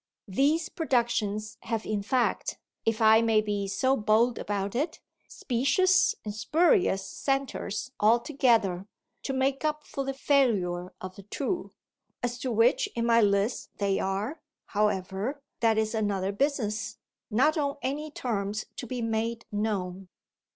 [0.27, 2.57] These productions have in fact,
[2.87, 8.87] if I may be so bold about it, specious and spurious centres altogether,
[9.21, 11.73] to make up for the failure of the true.
[12.23, 16.97] As to which in my list they are, however, that is another business,
[17.29, 20.07] not on any terms to be made known.